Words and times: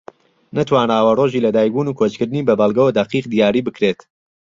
نەتوانراوە 0.57 1.11
ڕۆژی 1.19 1.43
لە 1.45 1.49
دایک 1.55 1.71
بوون 1.75 1.87
و 1.87 1.97
کۆچکردنی 1.99 2.45
بە 2.47 2.53
بەڵگەوە 2.59 2.91
دەقیق 2.99 3.25
دیاری 3.31 3.65
بکرێت 3.67 3.99